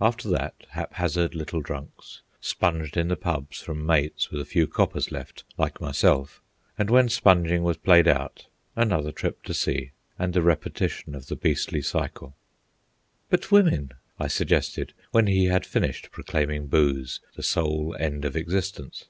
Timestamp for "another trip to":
8.76-9.52